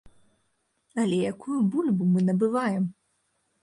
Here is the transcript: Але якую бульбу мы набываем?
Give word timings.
Але 1.03 1.21
якую 1.33 1.59
бульбу 1.77 2.11
мы 2.17 2.29
набываем? 2.35 2.93